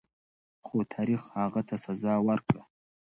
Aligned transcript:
خو 0.65 0.77
تاریخ 0.93 1.21
هغه 1.37 1.61
ته 1.67 1.75
سزا 1.85 2.13
ورکړه. 2.27 2.61